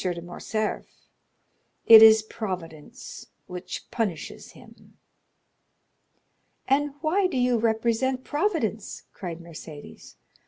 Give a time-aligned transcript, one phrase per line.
[0.03, 1.11] de Morcerf;
[1.85, 4.97] it is Providence which punishes him."
[6.67, 10.15] "And why do you represent Providence?" cried Mercédès.